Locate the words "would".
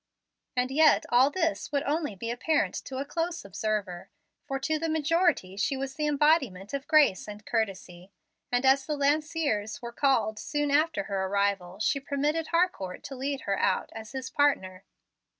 1.71-1.83